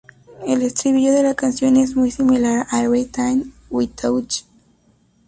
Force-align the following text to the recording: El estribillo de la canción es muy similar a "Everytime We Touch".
El 0.47 0.63
estribillo 0.63 1.13
de 1.13 1.21
la 1.21 1.35
canción 1.35 1.77
es 1.77 1.95
muy 1.95 2.09
similar 2.09 2.65
a 2.71 2.81
"Everytime 2.83 3.45
We 3.69 3.85
Touch". 3.85 4.43